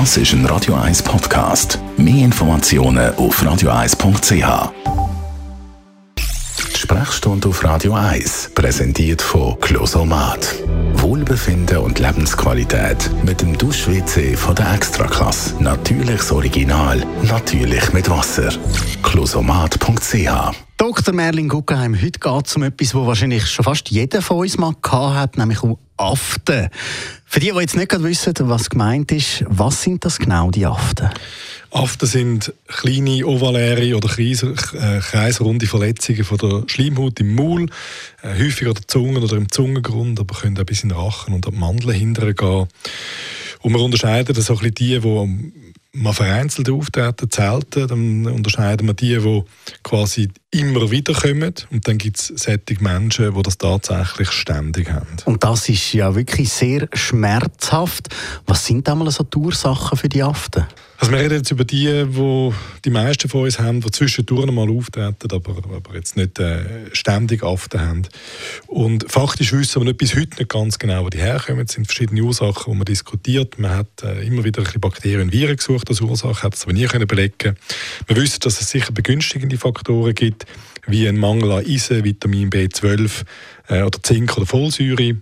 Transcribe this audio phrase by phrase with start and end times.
[0.00, 1.78] Das ist ein Radio 1 Podcast.
[1.96, 4.72] Mehr Informationen auf radio1.ch.
[6.18, 10.52] Die Sprechstunde auf Radio 1 präsentiert von Closomat.
[10.94, 15.62] Wohlbefinden und Lebensqualität mit dem Dusch-WC von der Extraklasse.
[15.62, 18.48] Natürliches Original, natürlich mit Wasser.
[19.04, 21.14] Closomat.ch Dr.
[21.14, 24.74] Merlin Guggenheim, heute geht es um etwas, wo wahrscheinlich schon fast jeder von uns mal
[24.92, 26.68] hat, nämlich um Aften.
[27.24, 31.08] Für die, die jetzt nicht wissen, was gemeint ist, was sind das genau, die Aften?
[31.70, 37.70] Aften sind kleine ovaläre oder äh, kreisrunde Verletzungen von der Schleimhaut im Maul,
[38.20, 41.32] äh, häufig an der Zunge oder im Zungengrund, aber können auch bis in den Rachen
[41.32, 42.68] und an die Mandeln hindern gehen.
[43.62, 45.52] Und wir unterscheiden so ein bisschen die, die
[45.94, 47.88] mal vereinzelt auftreten, selten.
[47.88, 49.42] Dann unterscheiden wir die, die
[49.82, 51.54] quasi immer wieder kommen.
[51.70, 55.16] Und dann gibt es solche Menschen, die das tatsächlich ständig haben.
[55.24, 58.08] Und das ist ja wirklich sehr schmerzhaft.
[58.46, 60.64] Was sind einmal so die Ursachen für die Aften?
[60.98, 62.52] Also wir reden jetzt über die, die
[62.84, 67.42] die meisten von uns haben, die zwischendurch mal auftreten, aber, aber jetzt nicht äh, ständig
[67.42, 68.02] Aften haben.
[68.68, 71.66] Und faktisch wissen wir nicht bis heute nicht ganz genau, wo die herkommen.
[71.66, 73.58] Es sind verschiedene Ursachen, die man diskutiert.
[73.58, 76.64] Man hat äh, immer wieder ein bisschen Bakterien und Viren gesucht als Ursache, hat es
[76.64, 77.56] aber nie können belegen.
[78.06, 80.46] Wir wissen, dass es sicher begünstigende Faktoren gibt,
[80.86, 83.24] wie ein Mangel an Eisen, Vitamin B12
[83.68, 85.16] äh, oder Zink oder Folsäure.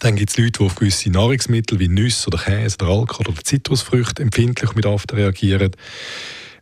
[0.00, 3.44] Dann gibt es Leute, die auf gewisse Nahrungsmittel wie Nüsse oder Käse oder Alkohol oder
[3.44, 5.70] Zitrusfrüchte empfindlich mit After reagieren.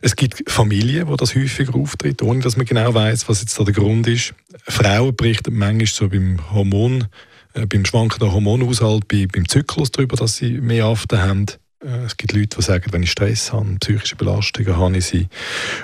[0.01, 3.63] Es gibt Familien, wo das häufiger auftritt, ohne dass man genau weiß, was jetzt da
[3.63, 4.33] der Grund ist.
[4.67, 7.07] Frauen berichten manchmal so beim Hormon,
[7.53, 11.45] äh, beim schwankenden Hormonhaushalt, bei, beim Zyklus darüber, dass sie mehr After haben.
[11.83, 15.27] Äh, es gibt Leute, die sagen, wenn ich Stress habe, psychische Belastungen habe ich sie.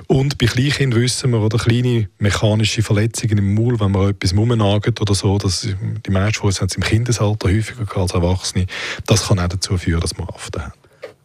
[0.08, 5.02] Und bei Kleinkindern wissen wir, oder kleine mechanische Verletzungen im Maul, wenn man etwas rumnagelt
[5.02, 8.68] oder so, dass die meisten von uns haben es im Kindesalter häufiger als Erwachsene.
[9.06, 10.74] Das kann auch dazu führen, dass man Aften haben.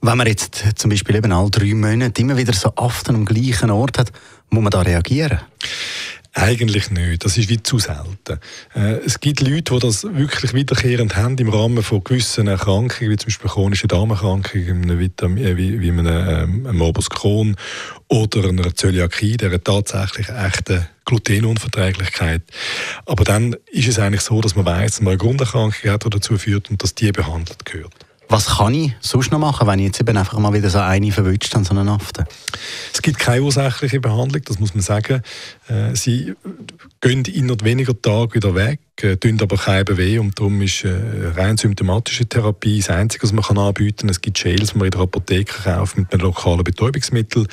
[0.05, 3.71] Wenn man jetzt zum Beispiel eben alle drei Monate immer wieder so Aften am gleichen
[3.71, 4.11] Ort hat,
[4.51, 5.39] muss man da reagieren?
[6.35, 7.27] Eigentlich nicht.
[7.27, 8.41] Das ist wie zu selten.
[8.75, 13.17] Äh, es gibt Leute, die das wirklich wiederkehrend haben im Rahmen von gewissen Erkrankungen, wie
[13.19, 17.55] zum Beispiel chronische Darmerkrankungen, wie, äh, wie, wie einem, ähm, einem Morbus Crohn
[18.09, 22.43] oder einer Zöliakie, der tatsächlich echte Glutenunverträglichkeit.
[23.05, 26.11] Aber dann ist es eigentlich so, dass man weiß, dass man eine Grunderkrankung hat, die
[26.11, 27.93] dazu führt und dass die behandelt gehört.
[28.33, 31.13] Was kann ich sonst noch machen, wenn ich jetzt eben einfach mal wieder so eine
[31.13, 32.25] verwünscht habe, so eine Afte?
[32.91, 35.21] Es gibt keine ursächliche Behandlung, das muss man sagen.
[35.69, 36.33] Äh, sie
[37.03, 40.83] gehen in und weniger Tage wieder weg, äh, tun aber keinem weh und darum ist
[40.83, 40.97] äh,
[41.37, 44.09] rein symptomatische Therapie das Einzige, was man kann anbieten kann.
[44.09, 47.47] Es gibt Gels, die man in der Apotheke kauft mit einem lokalen Betäubungsmittel,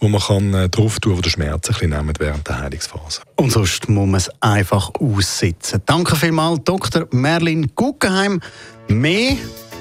[0.00, 3.20] wo man kann drauf tun, wo der Schmerz ein bisschen nimmt während der Heilungsphase.
[3.36, 5.82] Und sonst muss man es einfach aussitzen.
[5.86, 7.06] Danke vielmals, Dr.
[7.12, 8.40] Merlin Guggenheim.
[8.88, 9.36] Mehr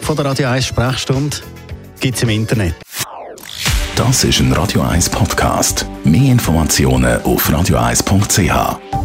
[0.05, 1.37] von der Radio 1 Sprechstunde
[1.99, 2.75] gibt es im Internet.
[3.95, 5.87] Das ist ein Radio 1 Podcast.
[6.03, 9.04] Mehr Informationen auf radio1.ch.